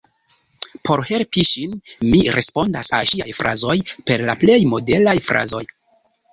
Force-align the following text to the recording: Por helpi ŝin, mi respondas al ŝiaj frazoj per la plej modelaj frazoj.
Por 0.87 1.03
helpi 1.09 1.43
ŝin, 1.49 1.75
mi 2.07 2.23
respondas 2.37 2.91
al 3.01 3.07
ŝiaj 3.13 3.29
frazoj 3.43 3.79
per 4.11 4.27
la 4.33 4.39
plej 4.47 4.59
modelaj 4.75 5.19
frazoj. 5.31 5.65